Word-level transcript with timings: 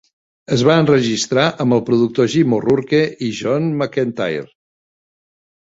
Es 0.53 0.61
va 0.67 0.77
enregistrar 0.83 1.43
amb 1.65 1.77
el 1.77 1.83
productor 1.91 2.31
Jim 2.37 2.57
O'Rourke 2.61 3.03
i 3.29 3.31
John 3.43 3.71
McEntire. 3.77 4.51